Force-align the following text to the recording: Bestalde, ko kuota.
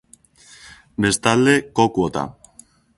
Bestalde, 1.07 1.55
ko 1.77 1.89
kuota. 1.95 2.27